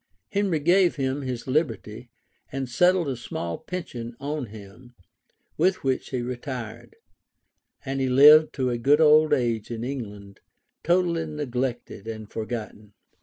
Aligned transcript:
[*] 0.19 0.29
Henry 0.31 0.59
gave 0.59 0.95
him 0.95 1.21
his 1.21 1.45
liberty, 1.45 2.09
and 2.51 2.67
settled 2.67 3.07
a 3.07 3.15
small 3.15 3.59
pension 3.59 4.15
on 4.19 4.47
him, 4.47 4.95
with 5.59 5.83
which 5.83 6.09
he 6.09 6.23
retired; 6.23 6.95
and 7.85 8.01
he 8.01 8.09
lived 8.09 8.51
to 8.53 8.71
a 8.71 8.79
good 8.79 8.99
old 8.99 9.31
age 9.31 9.69
in 9.69 9.83
England, 9.83 10.39
totally 10.83 11.27
neglected 11.27 12.07
and 12.07 12.31
forgotten. 12.31 12.93